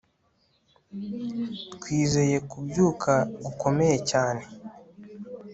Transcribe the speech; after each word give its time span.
Twizeye 1.73 2.37
kubyuka 2.49 3.13
gukomeye 3.45 3.97
cyane 4.11 4.43